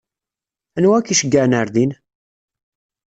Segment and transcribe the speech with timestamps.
[0.77, 1.91] Anwa i k-iceyyɛen ɣer din?